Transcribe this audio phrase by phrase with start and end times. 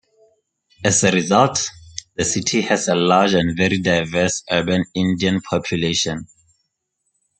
[0.83, 1.63] As a result,
[2.15, 6.25] the city has a large and very diverse urban Indian population.